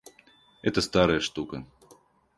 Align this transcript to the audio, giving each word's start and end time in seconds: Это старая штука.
Это 0.63 0.81
старая 0.81 1.19
штука. 1.21 1.63